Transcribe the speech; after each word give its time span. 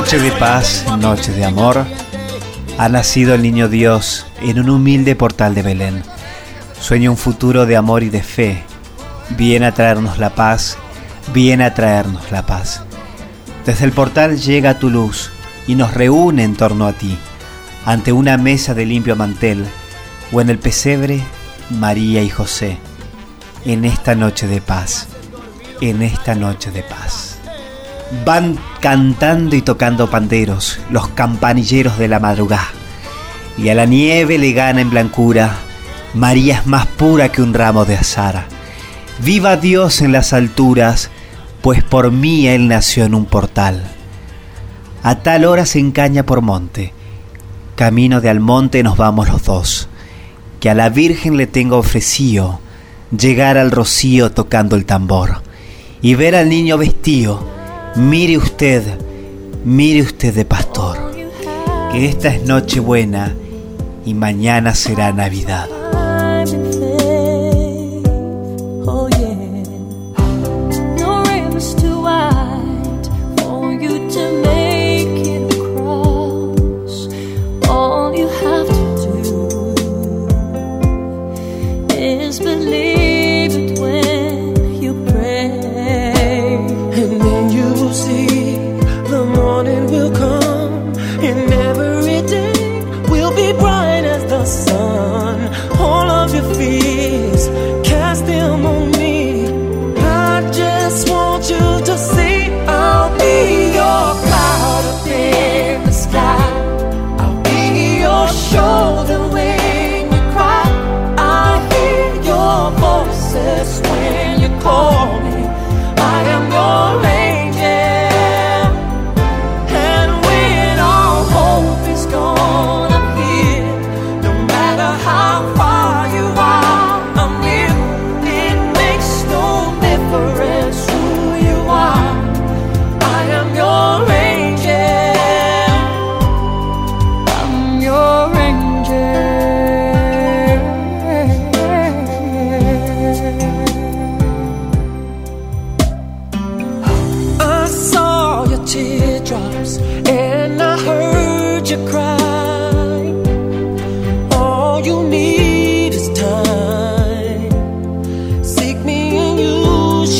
noche 0.00 0.18
de 0.18 0.32
paz, 0.32 0.86
noche 0.98 1.30
de 1.30 1.44
amor, 1.44 1.84
ha 2.78 2.88
nacido 2.88 3.34
el 3.34 3.42
niño 3.42 3.68
Dios 3.68 4.24
en 4.40 4.58
un 4.58 4.70
humilde 4.70 5.14
portal 5.14 5.54
de 5.54 5.60
Belén. 5.60 6.02
Sueña 6.80 7.10
un 7.10 7.18
futuro 7.18 7.66
de 7.66 7.76
amor 7.76 8.02
y 8.02 8.08
de 8.08 8.22
fe. 8.22 8.62
Viene 9.36 9.66
a 9.66 9.74
traernos 9.74 10.16
la 10.16 10.30
paz, 10.30 10.78
viene 11.34 11.64
a 11.64 11.74
traernos 11.74 12.32
la 12.32 12.46
paz. 12.46 12.82
Desde 13.66 13.84
el 13.84 13.92
portal 13.92 14.40
llega 14.40 14.78
tu 14.78 14.88
luz 14.88 15.32
y 15.66 15.74
nos 15.74 15.92
reúne 15.92 16.44
en 16.44 16.56
torno 16.56 16.86
a 16.86 16.94
ti, 16.94 17.18
ante 17.84 18.10
una 18.10 18.38
mesa 18.38 18.72
de 18.72 18.86
limpio 18.86 19.16
mantel 19.16 19.66
o 20.32 20.40
en 20.40 20.48
el 20.48 20.58
pesebre 20.58 21.22
María 21.68 22.22
y 22.22 22.30
José, 22.30 22.78
en 23.66 23.84
esta 23.84 24.14
noche 24.14 24.46
de 24.46 24.62
paz, 24.62 25.08
en 25.82 26.00
esta 26.00 26.34
noche 26.34 26.70
de 26.70 26.84
paz 26.84 27.29
van 28.24 28.58
cantando 28.80 29.56
y 29.56 29.62
tocando 29.62 30.10
panderos, 30.10 30.80
los 30.90 31.08
campanilleros 31.08 31.98
de 31.98 32.08
la 32.08 32.18
madrugada. 32.18 32.68
Y 33.56 33.68
a 33.68 33.74
la 33.74 33.86
nieve 33.86 34.38
le 34.38 34.52
gana 34.52 34.80
en 34.80 34.90
blancura, 34.90 35.56
María 36.14 36.58
es 36.58 36.66
más 36.66 36.86
pura 36.86 37.30
que 37.30 37.42
un 37.42 37.54
ramo 37.54 37.84
de 37.84 37.96
azara. 37.96 38.46
Viva 39.22 39.56
Dios 39.56 40.00
en 40.02 40.12
las 40.12 40.32
alturas, 40.32 41.10
pues 41.62 41.82
por 41.82 42.10
mí 42.10 42.48
Él 42.48 42.68
nació 42.68 43.04
en 43.04 43.14
un 43.14 43.26
portal. 43.26 43.82
A 45.02 45.16
tal 45.16 45.44
hora 45.44 45.66
se 45.66 45.78
encaña 45.78 46.24
por 46.24 46.40
monte, 46.42 46.92
camino 47.76 48.20
de 48.20 48.28
Almonte 48.28 48.82
nos 48.82 48.96
vamos 48.96 49.28
los 49.28 49.44
dos, 49.44 49.88
que 50.58 50.68
a 50.68 50.74
la 50.74 50.90
Virgen 50.90 51.36
le 51.36 51.46
tengo 51.46 51.78
ofrecido 51.78 52.60
llegar 53.16 53.56
al 53.56 53.70
rocío 53.70 54.30
tocando 54.30 54.76
el 54.76 54.84
tambor 54.84 55.42
y 56.02 56.14
ver 56.14 56.36
al 56.36 56.48
niño 56.48 56.76
vestido 56.78 57.59
Mire 57.96 58.38
usted, 58.38 58.82
mire 59.64 60.02
usted 60.02 60.32
de 60.32 60.44
pastor, 60.44 60.96
que 61.90 62.08
esta 62.08 62.28
es 62.28 62.46
Nochebuena 62.46 63.34
y 64.06 64.14
mañana 64.14 64.76
será 64.76 65.12
Navidad. 65.12 65.79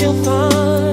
you'll 0.01 0.15
find. 0.25 0.90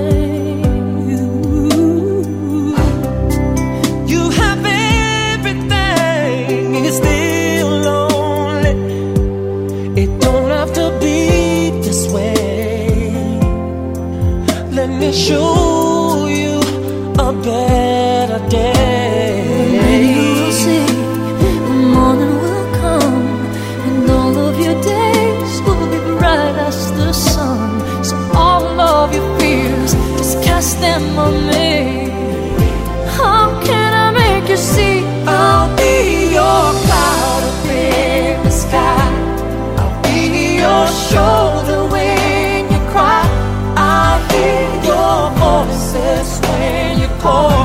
when 46.69 46.99
you 46.99 47.07
call. 47.19 47.56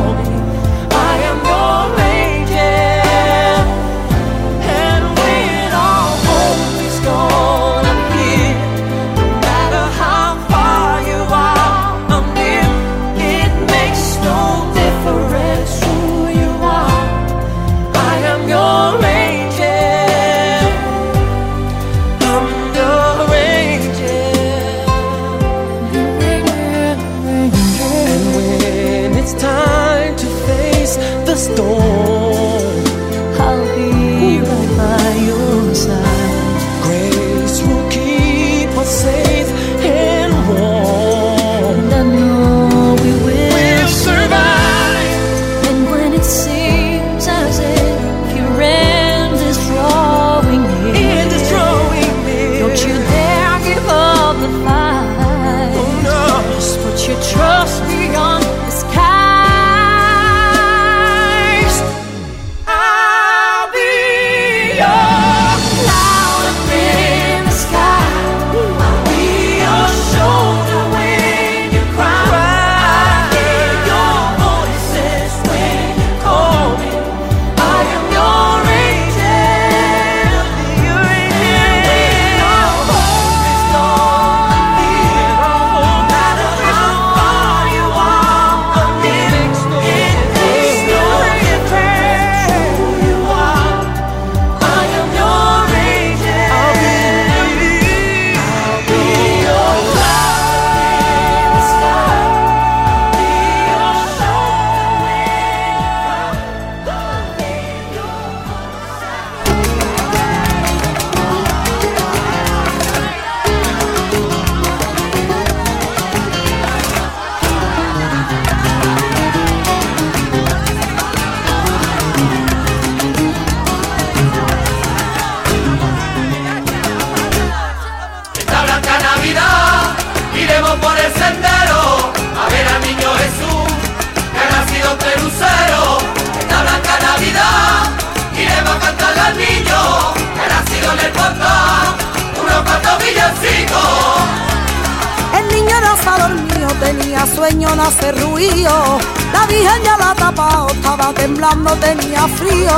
Sueño, 147.35 147.75
no 147.75 147.83
hace 147.85 148.13
ruido. 148.13 148.99
La 149.33 149.47
virgen 149.47 149.83
ya 149.85 149.97
la 149.97 150.15
tapado, 150.15 150.69
estaba 150.69 151.13
temblando, 151.13 151.71
tenía 151.77 152.27
frío. 152.29 152.77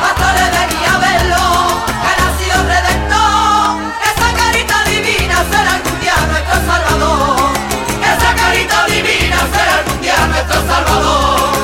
Pastores 0.00 0.50
venía 0.58 0.94
a 0.94 0.98
verlo, 0.98 1.44
que 2.38 2.44
el 2.58 2.66
redentor. 2.74 3.92
Esa 4.10 4.28
carita 4.40 4.84
divina 4.84 5.44
será 5.50 5.72
algún 5.74 6.00
día 6.00 6.14
nuestro 6.30 6.56
salvador. 6.66 7.50
Esa 8.12 8.34
carita 8.34 8.86
divina 8.86 9.38
será 9.54 9.74
algún 9.78 10.00
día 10.00 10.26
nuestro 10.26 10.56
salvador. 10.66 11.59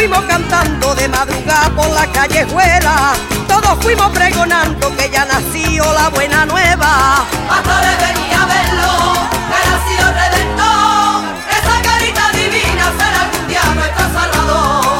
Fuimos 0.00 0.24
cantando 0.24 0.94
de 0.94 1.08
madrugada 1.08 1.68
por 1.76 1.90
la 1.90 2.06
callejuela. 2.06 3.12
Todos 3.46 3.84
fuimos 3.84 4.08
pregonando 4.12 4.96
que 4.96 5.10
ya 5.10 5.26
nació 5.26 5.84
la 5.92 6.08
buena 6.08 6.46
nueva. 6.46 7.26
Pastores 7.46 7.96
venía 8.00 8.42
a 8.42 8.46
verlo, 8.46 8.92
que 9.52 9.92
el 10.00 10.14
redentor. 10.22 11.20
Esa 11.58 11.76
carita 11.82 12.30
divina 12.32 12.84
será 12.98 13.20
algún 13.26 13.46
día 13.46 13.62
nuestro 13.74 14.04
salvador. 14.16 14.98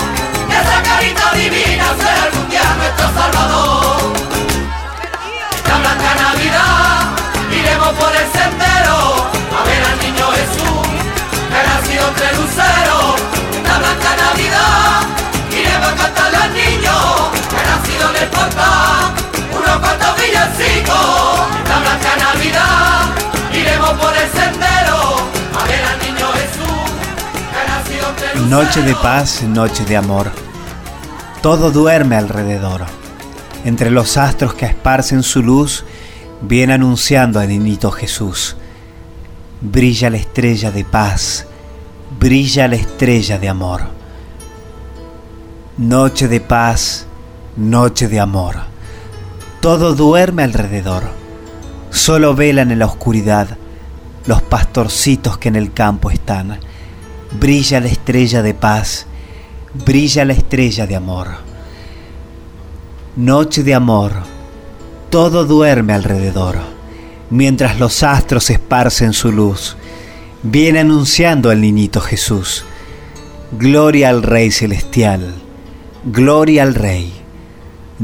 Esa 0.61 0.83
carita 0.83 1.33
divina 1.33 1.87
será 2.03 2.23
algún 2.25 2.51
día 2.51 2.75
nuestro 2.77 3.07
salvador. 3.19 4.13
Esta 5.57 5.79
blanca 5.79 6.15
Navidad 6.25 7.01
iremos 7.51 7.93
por 8.01 8.13
el 8.21 8.29
sendero 8.37 8.99
a 9.59 9.65
ver 9.65 9.83
al 9.83 9.99
niño 9.99 10.27
Jesús 10.37 10.89
que 11.49 11.57
ha 11.57 11.63
nacido 11.73 12.07
entre 12.09 12.37
luceros. 12.37 12.80
Noche 28.51 28.83
de 28.83 28.95
paz, 28.97 29.43
noche 29.43 29.85
de 29.85 29.97
amor. 29.97 30.31
Todo 31.41 31.71
duerme 31.71 32.17
alrededor. 32.17 32.85
Entre 33.65 33.91
los 33.91 34.17
astros 34.17 34.55
que 34.55 34.67
esparcen 34.67 35.23
su 35.23 35.43
luz, 35.43 35.85
viene 36.41 36.73
anunciando 36.73 37.39
al 37.39 37.49
niñito 37.49 37.91
Jesús. 37.91 38.57
Brilla 39.61 40.11
la 40.11 40.17
estrella 40.17 40.71
de 40.71 40.85
paz, 40.85 41.47
brilla 42.19 42.67
la 42.67 42.77
estrella 42.77 43.39
de 43.39 43.49
amor. 43.49 43.83
Noche 45.77 46.27
de 46.27 46.41
paz, 46.41 47.07
noche 47.57 48.09
de 48.09 48.19
amor. 48.19 48.70
Todo 49.61 49.95
duerme 49.95 50.43
alrededor. 50.43 51.03
Solo 51.91 52.35
velan 52.35 52.71
en 52.71 52.79
la 52.79 52.87
oscuridad 52.87 53.59
los 54.27 54.41
pastorcitos 54.41 55.37
que 55.37 55.49
en 55.49 55.57
el 55.57 55.73
campo 55.73 56.11
están. 56.11 56.59
Brilla 57.39 57.81
la 57.81 57.89
estrella 57.89 58.43
de 58.43 58.55
paz, 58.55 59.07
brilla 59.85 60.25
la 60.25 60.33
estrella 60.33 60.87
de 60.87 60.97
amor. 60.97 61.29
Noche 63.17 63.63
de 63.63 63.75
amor, 63.75 64.13
todo 65.11 65.45
duerme 65.45 65.93
alrededor, 65.93 66.57
mientras 67.29 67.79
los 67.79 68.03
astros 68.03 68.49
esparcen 68.49 69.13
su 69.13 69.31
luz. 69.31 69.77
Viene 70.43 70.81
anunciando 70.81 71.51
al 71.51 71.61
niñito 71.61 72.01
Jesús. 72.01 72.65
Gloria 73.53 74.09
al 74.09 74.23
Rey 74.23 74.51
Celestial, 74.51 75.35
gloria 76.05 76.63
al 76.63 76.75
Rey. 76.75 77.20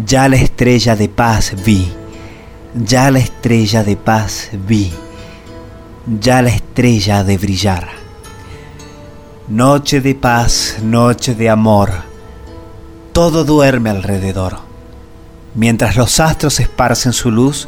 Ya 0.05 0.29
la 0.29 0.37
estrella 0.37 0.95
de 0.95 1.09
paz 1.09 1.55
vi, 1.65 1.91
ya 2.75 3.11
la 3.11 3.19
estrella 3.19 3.83
de 3.83 3.97
paz 3.97 4.51
vi, 4.53 4.93
ya 6.21 6.43
la 6.43 6.51
estrella 6.51 7.25
de 7.25 7.39
brillar. 7.39 7.89
Noche 9.49 10.03
de 10.03 10.15
paz, 10.15 10.77
noche 10.83 11.35
de 11.35 11.49
amor, 11.49 11.93
todo 13.15 13.45
duerme 13.45 13.89
alrededor. 13.89 14.59
Mientras 15.55 15.97
los 15.97 16.21
astros 16.21 16.61
esparcen 16.61 17.15
su 17.15 17.31
luz, 17.31 17.67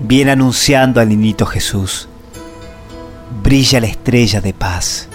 viene 0.00 0.32
anunciando 0.32 1.00
al 1.00 1.08
niñito 1.08 1.46
Jesús. 1.46 2.06
Brilla 3.42 3.80
la 3.80 3.86
estrella 3.86 4.42
de 4.42 4.52
paz, 4.52 5.08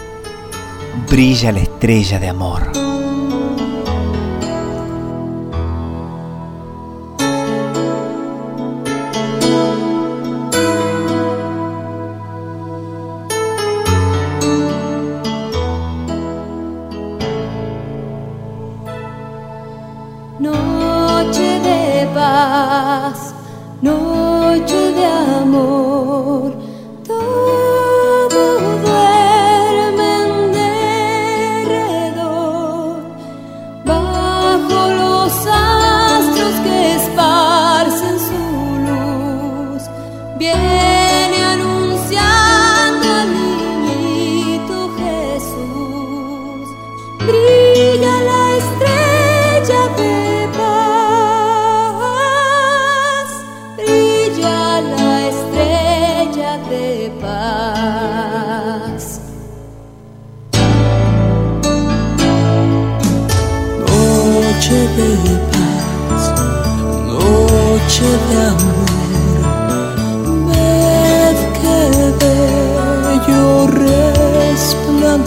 brilla 1.07 1.51
la 1.51 1.59
estrella 1.59 2.19
de 2.19 2.29
amor. 2.29 2.98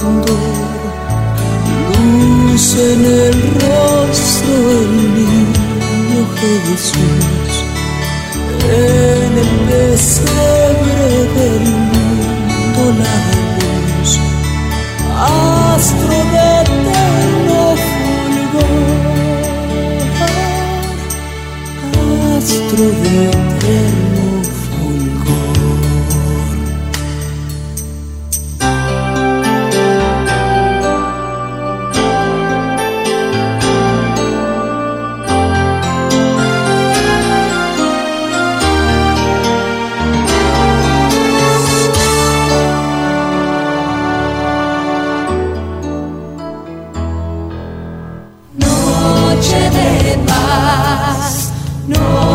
resplandor, 0.02 0.38
luz 2.02 2.74
en 2.74 3.04
el 3.04 3.32
rostro 3.60 4.54
del 4.68 5.14
niño 5.14 6.22
Jesús, 6.40 7.52
en 8.64 9.32
el 9.38 9.52
pesebre 9.68 11.08
del 11.36 11.64
mundo 11.70 12.82
la 12.98 13.31
noche 49.42 49.70
de 49.70 50.18
paz. 50.24 51.52
No. 51.88 52.31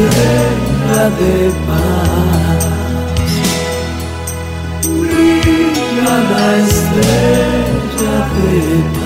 tierra 0.00 1.10
de 1.20 1.50
paz, 1.66 2.62
brilla 4.82 6.16
la 6.30 6.46
estrella 6.64 8.16
de 8.36 8.54
paz. 8.94 8.99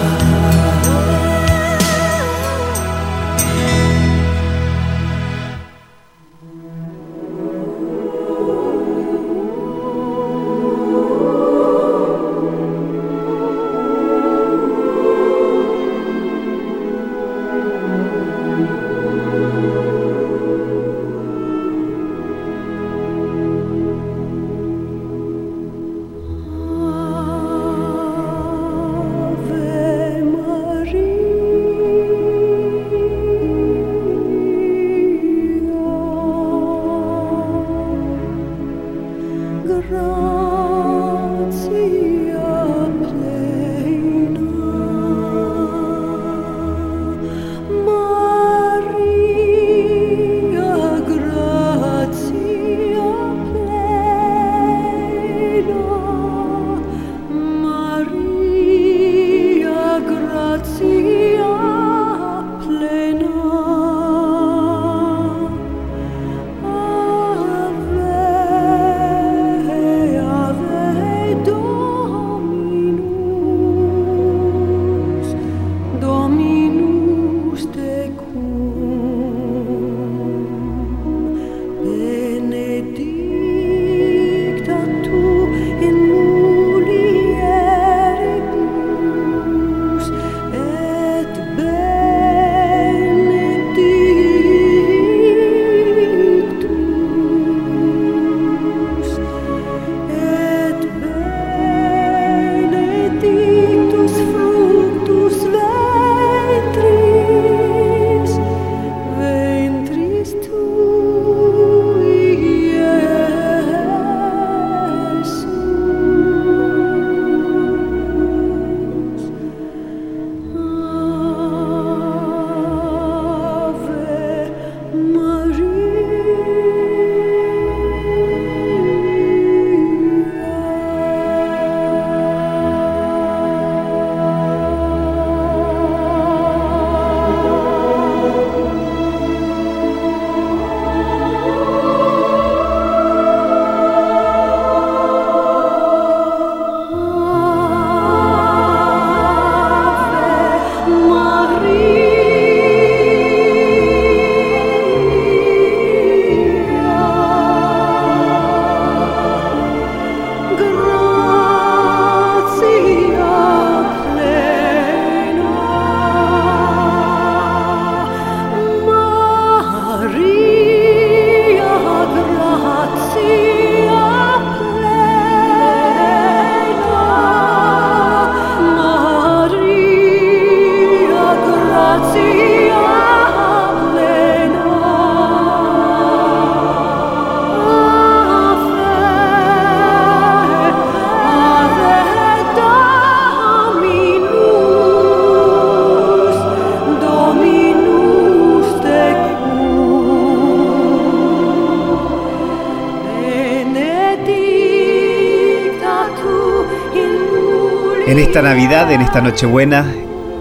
En 208.07 208.19
esta 208.19 208.43
Navidad, 208.43 208.93
en 208.93 209.01
esta 209.01 209.23
Nochebuena, 209.23 209.90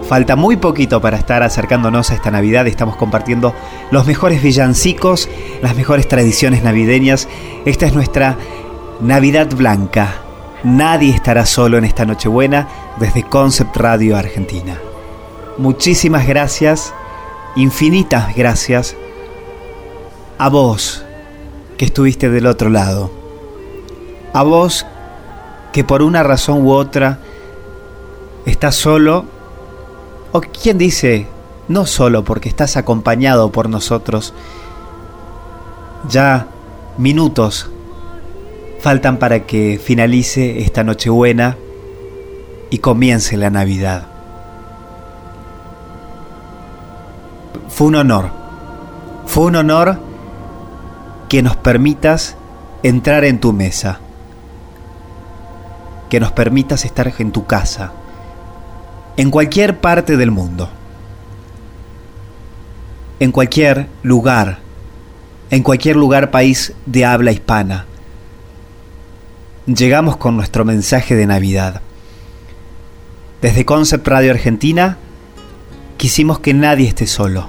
falta 0.06 0.36
muy 0.36 0.58
poquito 0.58 1.00
para 1.00 1.16
estar 1.16 1.42
acercándonos 1.42 2.10
a 2.10 2.14
esta 2.14 2.30
Navidad. 2.30 2.66
Estamos 2.66 2.96
compartiendo 2.96 3.54
los 3.90 4.06
mejores 4.06 4.42
villancicos, 4.42 5.30
las 5.62 5.74
mejores 5.74 6.06
tradiciones 6.06 6.62
navideñas. 6.62 7.26
Esta 7.64 7.86
es 7.86 7.94
nuestra 7.94 8.36
Navidad 9.00 9.48
Blanca. 9.56 10.12
Nadie 10.62 11.14
estará 11.14 11.46
solo 11.46 11.78
en 11.78 11.86
esta 11.86 12.04
Nochebuena 12.04 12.68
desde 12.98 13.22
Concept 13.22 13.74
Radio 13.78 14.18
Argentina. 14.18 14.78
Muchísimas 15.56 16.26
gracias, 16.26 16.92
infinitas 17.56 18.36
gracias 18.36 18.94
a 20.36 20.50
vos 20.50 21.02
que 21.78 21.86
estuviste 21.86 22.28
del 22.28 22.46
otro 22.46 22.68
lado. 22.68 23.10
A 24.34 24.42
vos 24.42 24.84
que 25.72 25.82
por 25.82 26.02
una 26.02 26.22
razón 26.22 26.66
u 26.66 26.72
otra 26.72 27.20
estás 28.46 28.74
solo, 28.74 29.24
o 30.32 30.40
quien 30.40 30.78
dice, 30.78 31.26
no 31.68 31.86
solo 31.86 32.24
porque 32.24 32.48
estás 32.48 32.76
acompañado 32.76 33.50
por 33.50 33.68
nosotros, 33.68 34.34
ya 36.08 36.48
minutos 36.98 37.70
faltan 38.80 39.18
para 39.18 39.46
que 39.46 39.80
finalice 39.82 40.60
esta 40.60 40.84
Nochebuena 40.84 41.56
y 42.68 42.78
comience 42.78 43.36
la 43.36 43.48
Navidad. 43.48 44.08
Fue 47.68 47.86
un 47.86 47.94
honor, 47.94 48.30
fue 49.26 49.44
un 49.44 49.56
honor 49.56 49.98
que 51.28 51.42
nos 51.42 51.56
permitas 51.56 52.36
entrar 52.82 53.24
en 53.24 53.40
tu 53.40 53.52
mesa, 53.52 54.00
que 56.10 56.20
nos 56.20 56.32
permitas 56.32 56.84
estar 56.84 57.12
en 57.18 57.32
tu 57.32 57.46
casa 57.46 57.92
en 59.16 59.30
cualquier 59.30 59.78
parte 59.78 60.16
del 60.16 60.30
mundo, 60.30 60.68
en 63.20 63.30
cualquier 63.30 63.88
lugar, 64.02 64.58
en 65.50 65.62
cualquier 65.62 65.96
lugar 65.96 66.30
país 66.30 66.72
de 66.86 67.04
habla 67.04 67.30
hispana. 67.30 67.86
Llegamos 69.66 70.16
con 70.16 70.36
nuestro 70.36 70.64
mensaje 70.64 71.14
de 71.14 71.26
Navidad. 71.26 71.80
Desde 73.40 73.64
Concept 73.64 74.06
Radio 74.08 74.32
Argentina 74.32 74.98
quisimos 75.96 76.40
que 76.40 76.52
nadie 76.52 76.88
esté 76.88 77.06
solo. 77.06 77.48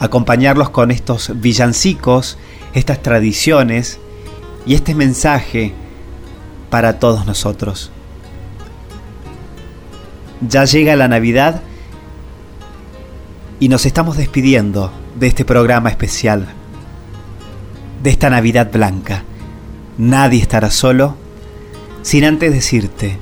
Acompañarlos 0.00 0.70
con 0.70 0.90
estos 0.90 1.32
villancicos, 1.40 2.36
estas 2.74 3.02
tradiciones 3.02 3.98
y 4.66 4.74
este 4.74 4.94
mensaje 4.94 5.72
para 6.70 6.98
todos 6.98 7.26
nosotros 7.26 7.90
ya 10.40 10.64
llega 10.64 10.96
la 10.96 11.08
Navidad 11.08 11.62
y 13.60 13.68
nos 13.68 13.86
estamos 13.86 14.16
despidiendo 14.16 14.92
de 15.18 15.26
este 15.26 15.44
programa 15.44 15.90
especial, 15.90 16.46
de 18.02 18.10
esta 18.10 18.30
Navidad 18.30 18.70
blanca. 18.72 19.24
Nadie 19.96 20.40
estará 20.40 20.70
solo 20.70 21.16
sin 22.02 22.24
antes 22.24 22.52
decirte 22.52 23.18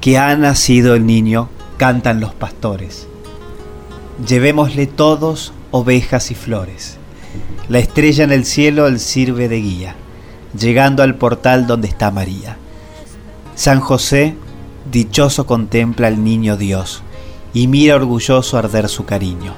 que 0.00 0.18
ha 0.18 0.34
nacido 0.36 0.94
el 0.94 1.06
niño, 1.06 1.48
cantan 1.76 2.20
los 2.20 2.34
pastores. 2.34 3.06
Llevémosle 4.26 4.86
todos 4.86 5.52
ovejas 5.70 6.30
y 6.30 6.34
flores. 6.34 6.96
La 7.68 7.78
estrella 7.78 8.24
en 8.24 8.32
el 8.32 8.44
cielo 8.44 8.86
él 8.86 8.98
sirve 8.98 9.48
de 9.48 9.60
guía, 9.60 9.94
llegando 10.58 11.02
al 11.02 11.14
portal 11.14 11.66
donde 11.66 11.88
está 11.88 12.10
María. 12.10 12.56
San 13.54 13.80
José 13.80 14.34
Dichoso 14.92 15.46
contempla 15.46 16.08
al 16.08 16.22
niño 16.22 16.58
Dios 16.58 17.02
y 17.54 17.66
mira 17.66 17.96
orgulloso 17.96 18.58
arder 18.58 18.90
su 18.90 19.06
cariño. 19.06 19.54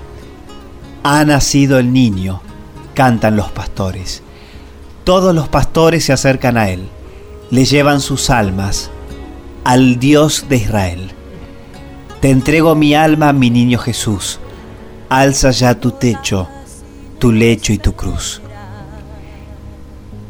Ha 1.02 1.24
nacido 1.24 1.80
el 1.80 1.92
niño, 1.92 2.40
cantan 2.94 3.34
los 3.34 3.50
pastores. 3.50 4.22
Todos 5.02 5.34
los 5.34 5.48
pastores 5.48 6.04
se 6.04 6.12
acercan 6.12 6.56
a 6.56 6.70
él, 6.70 6.88
le 7.50 7.64
llevan 7.64 8.00
sus 8.00 8.30
almas 8.30 8.92
al 9.64 9.98
Dios 9.98 10.46
de 10.48 10.56
Israel. 10.58 11.10
Te 12.20 12.30
entrego 12.30 12.76
mi 12.76 12.94
alma, 12.94 13.32
mi 13.32 13.50
niño 13.50 13.80
Jesús. 13.80 14.38
Alza 15.08 15.50
ya 15.50 15.74
tu 15.74 15.90
techo, 15.90 16.46
tu 17.18 17.32
lecho 17.32 17.72
y 17.72 17.78
tu 17.78 17.94
cruz. 17.94 18.40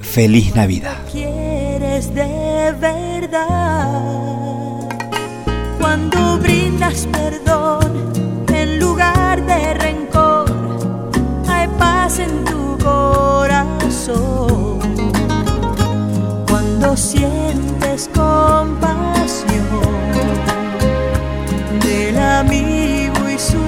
Feliz 0.01 0.55
Navidad. 0.55 0.97
¿Quieres 1.13 2.15
de 2.15 2.73
verdad? 2.81 4.34
Cuando 5.95 6.39
brindas 6.41 7.07
perdón 7.13 7.93
en 8.53 8.81
lugar 8.81 9.47
de 9.47 9.75
rencor, 9.75 10.47
hay 11.47 11.69
paz 11.79 12.19
en 12.19 12.45
tu 12.45 12.77
corazón. 12.83 14.81
Cuando 16.51 16.97
sientes 16.97 18.11
compasión 18.13 19.71
del 21.81 22.19
amigo 22.19 23.31
y 23.33 23.39
su 23.39 23.63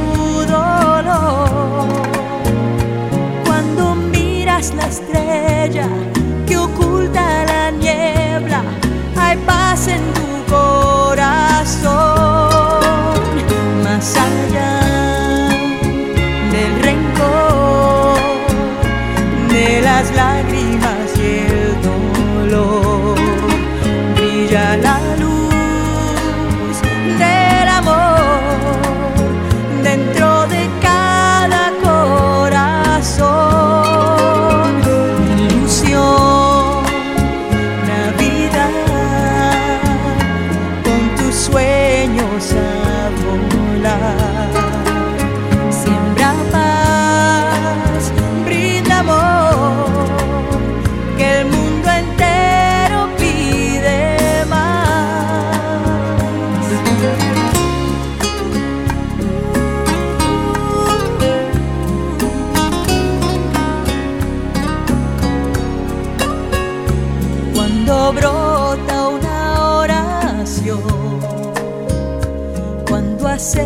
dolor, 0.48 1.86
cuando 3.44 3.94
miras 3.94 4.74
la 4.74 4.88
estrella 4.88 5.88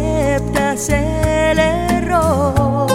aceptas 0.00 0.88
el 0.88 1.58
error, 1.58 2.86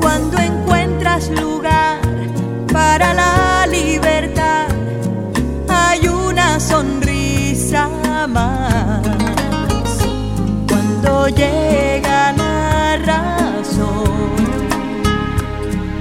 cuando 0.00 0.38
encuentras 0.38 1.28
lugar 1.30 2.00
para 2.72 3.12
la 3.14 3.66
libertad, 3.66 4.66
hay 5.68 6.08
una 6.08 6.58
sonrisa 6.60 7.88
más. 8.28 9.02
Cuando 10.68 11.28
llega 11.28 12.32
la 12.32 12.96
razón 13.04 14.34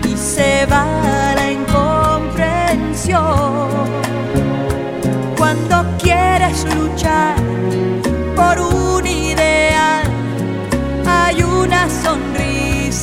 y 0.03 0.17
se 0.17 0.65
va 0.65 1.34
la 1.36 1.51
incomprensión, 1.51 3.69
cuando 5.38 5.86
quieres 6.01 6.65
luchar 6.75 7.36
por 8.36 8.60
un 8.60 8.74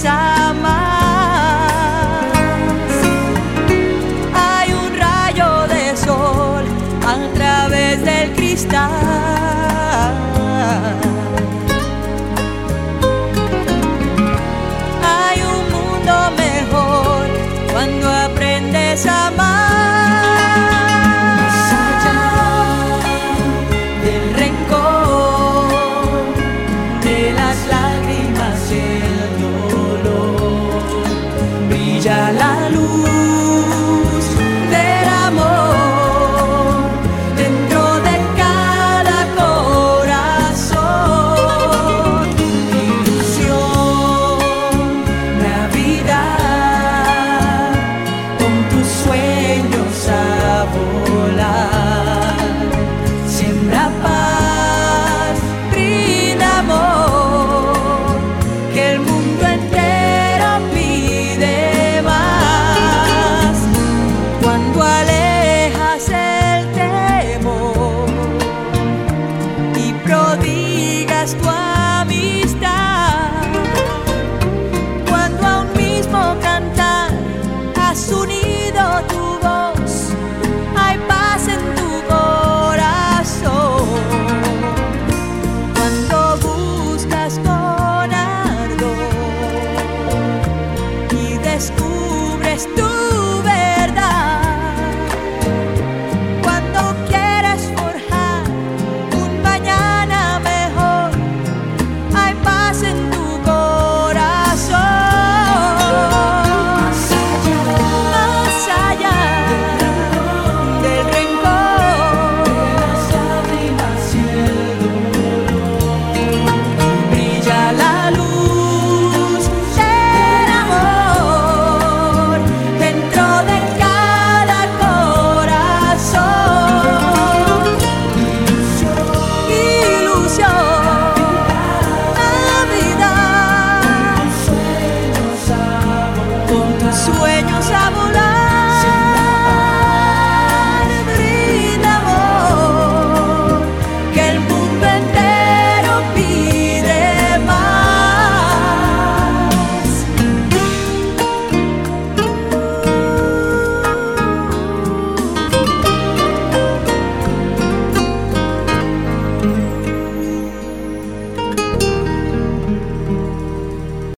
sonrisa 0.02 0.41